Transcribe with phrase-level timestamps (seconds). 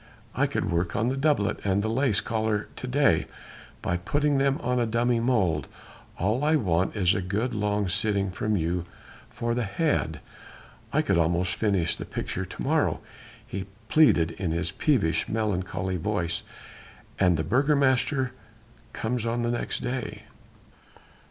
[0.33, 3.27] I could work on the doublet and the lace collar to day,
[3.83, 5.65] by putting them on a dummy model....
[6.17, 8.85] All I want is a good long sitting from you
[9.29, 10.19] for the head....
[10.91, 12.99] I could almost finish the picture to morrow,"
[13.45, 16.41] he pleaded in his peevish, melancholy voice,
[17.19, 18.31] "and the Burgomaster
[18.93, 20.23] comes on the next day."